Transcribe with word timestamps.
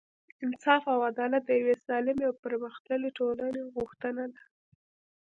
انصاف 0.45 0.81
او 0.93 0.99
عدالت 1.09 1.43
د 1.45 1.51
یوې 1.61 1.75
سالمې 1.85 2.23
او 2.29 2.33
پرمختللې 2.43 3.09
ټولنې 3.19 3.61
غوښتنه 3.75 4.23
ده. 4.33 4.41